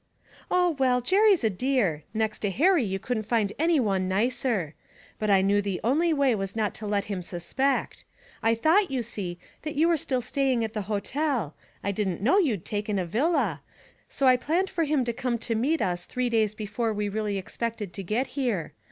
[0.49, 4.73] 'Oh, well, Jerry's a dear; next to Harry you couldn't find any one nicer.
[5.19, 8.03] But I knew the only way was not to let him suspect.
[8.41, 11.53] I thought, you see, that you were still staying at the hotel;
[11.83, 13.61] I didn't know you'd taken a villa,
[14.09, 17.37] so I planned for him to come to meet us three days before we really
[17.37, 18.73] expected to get here.